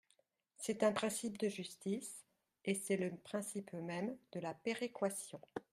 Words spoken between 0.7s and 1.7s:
un principe de